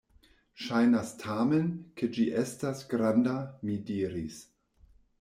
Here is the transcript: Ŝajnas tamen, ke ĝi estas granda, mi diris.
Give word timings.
Ŝajnas 0.67 1.11
tamen, 1.25 1.69
ke 2.01 2.11
ĝi 2.17 2.27
estas 2.47 2.83
granda, 2.95 3.39
mi 3.69 3.81
diris. 3.93 4.45